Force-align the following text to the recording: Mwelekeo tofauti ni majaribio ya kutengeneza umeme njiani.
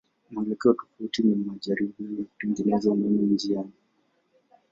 Mwelekeo 0.31 0.73
tofauti 0.73 1.23
ni 1.23 1.35
majaribio 1.35 2.09
ya 2.19 2.23
kutengeneza 2.25 2.91
umeme 2.91 3.21
njiani. 3.21 3.71